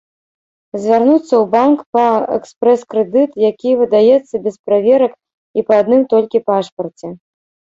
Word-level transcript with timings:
Звярнуцца 0.83 1.25
ў 1.25 1.41
банк 1.55 1.79
па 1.97 2.05
экспрэс-крэдыт, 2.37 3.31
які 3.49 3.75
выдаецца 3.83 4.35
без 4.47 4.55
праверак 4.71 5.13
і 5.59 5.69
па 5.69 5.73
адным 5.83 6.03
толькі 6.15 6.45
пашпарце. 6.49 7.07